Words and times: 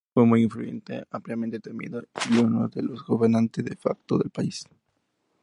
Fue 0.15 0.25
muy 0.25 0.41
influyente, 0.41 1.05
ampliamente 1.11 1.59
temido, 1.59 2.01
y 2.31 2.39
uno 2.39 2.67
de 2.69 2.81
los 2.81 3.05
gobernantes 3.05 3.63
"de 3.63 3.75
facto" 3.75 4.17
del 4.17 4.31
país. 4.31 4.65